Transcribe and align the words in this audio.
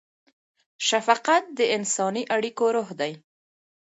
شفقت 0.87 1.43
د 1.57 1.59
انساني 1.75 2.23
اړیکو 2.35 2.65
روح 2.75 2.89
دی. 2.99 3.13